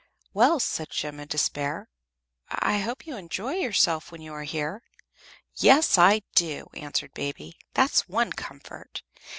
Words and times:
"Well," 0.33 0.59
said 0.59 0.89
Jem, 0.89 1.19
in 1.19 1.27
despair, 1.27 1.87
"I 2.49 2.79
hope 2.79 3.05
you 3.05 3.17
enjoy 3.17 3.53
yourself 3.53 4.11
when 4.11 4.19
you 4.19 4.33
are 4.33 4.41
here?" 4.41 4.81
"Yes, 5.57 5.95
I 5.95 6.23
do," 6.33 6.71
answered 6.73 7.13
Baby. 7.13 7.59
"That's 7.75 8.09
one 8.09 8.33
comfort. 8.33 9.03